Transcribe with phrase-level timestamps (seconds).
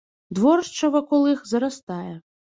[0.37, 2.09] Дворышча вакол іх зарастае.